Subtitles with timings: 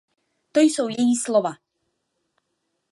[0.53, 1.53] To jsou její slova.